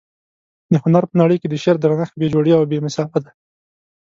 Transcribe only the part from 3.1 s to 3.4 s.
دى.